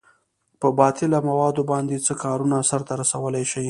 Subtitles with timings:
[0.61, 3.59] په باطله موادو باندې څه کارونه سرته رسولئ شئ؟